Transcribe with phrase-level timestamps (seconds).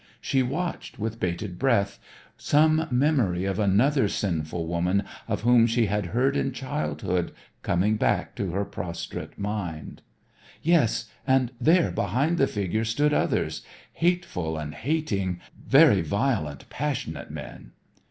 [0.19, 1.99] She watched with bated breath,
[2.35, 7.31] some memory of another sinful woman of whom she had heard in childhood
[7.61, 10.01] coming back to her prostrate mind.
[10.63, 13.61] Yes, and there behind the figure stood others,
[13.93, 17.73] hateful and hating, very violent, passionate men.